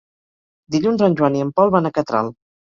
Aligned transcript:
Dilluns 0.77 1.05
en 1.09 1.19
Joan 1.21 1.39
i 1.39 1.45
en 1.45 1.53
Pol 1.61 1.77
van 1.79 1.93
a 1.93 1.95
Catral. 2.01 2.37